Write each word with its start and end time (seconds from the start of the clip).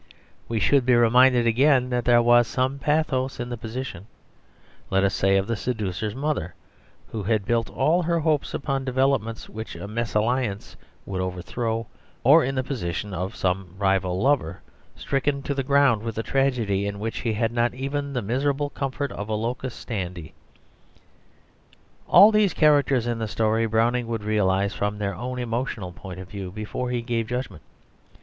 We 0.47 0.59
should 0.59 0.83
be 0.83 0.95
reminded 0.95 1.45
again 1.45 1.91
that 1.91 2.05
there 2.05 2.23
was 2.23 2.47
some 2.47 2.79
pathos 2.79 3.39
in 3.39 3.49
the 3.49 3.55
position, 3.55 4.07
let 4.89 5.03
us 5.03 5.13
say, 5.13 5.37
of 5.37 5.45
the 5.45 5.55
seducer's 5.55 6.15
mother, 6.15 6.55
who 7.11 7.21
had 7.21 7.45
built 7.45 7.69
all 7.69 8.01
her 8.01 8.17
hopes 8.21 8.55
upon 8.55 8.83
developments 8.83 9.47
which 9.47 9.75
a 9.75 9.87
mésalliance 9.87 10.75
would 11.05 11.21
overthrow, 11.21 11.85
or 12.23 12.43
in 12.43 12.55
the 12.55 12.63
position 12.63 13.13
of 13.13 13.35
some 13.35 13.75
rival 13.77 14.19
lover, 14.19 14.63
stricken 14.95 15.43
to 15.43 15.53
the 15.53 15.61
ground 15.61 16.01
with 16.01 16.15
the 16.15 16.23
tragedy 16.23 16.87
in 16.87 16.97
which 16.97 17.19
he 17.19 17.33
had 17.33 17.51
not 17.51 17.75
even 17.75 18.11
the 18.13 18.23
miserable 18.23 18.71
comfort 18.71 19.11
of 19.11 19.29
a 19.29 19.35
locus 19.35 19.75
standi. 19.75 20.33
All 22.07 22.31
these 22.31 22.55
characters 22.55 23.05
in 23.05 23.19
the 23.19 23.27
story, 23.27 23.67
Browning 23.67 24.07
would 24.07 24.23
realise 24.23 24.73
from 24.73 24.97
their 24.97 25.13
own 25.13 25.37
emotional 25.37 25.91
point 25.91 26.19
of 26.19 26.27
view 26.27 26.49
before 26.49 26.89
he 26.89 27.03
gave 27.03 27.27
judgment. 27.27 27.61